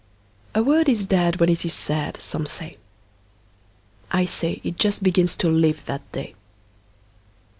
A 0.55 0.63
word 0.63 0.89
is 0.89 1.05
dead 1.05 1.39
When 1.39 1.47
it 1.49 1.63
is 1.63 1.75
said, 1.75 2.19
Some 2.19 2.47
say. 2.47 2.77
I 4.11 4.25
say 4.25 4.59
it 4.63 4.77
just 4.77 5.03
Begins 5.03 5.35
to 5.35 5.47
live 5.47 5.85
That 5.85 6.11
day. 6.11 6.33